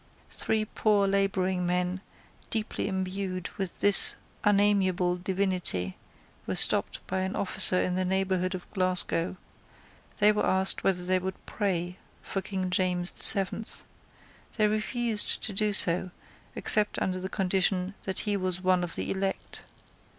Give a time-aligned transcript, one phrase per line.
[0.31, 2.01] Three poor labouring men,
[2.49, 5.95] deeply imbued with this unamiable divinity,
[6.47, 9.37] were stopped by an officer in the neighbourhood of Glasgow.
[10.17, 13.85] They were asked whether they would pray for King James the Seventh.
[14.57, 16.09] They refused to do so
[16.55, 19.61] except under the condition that he was one of the elect.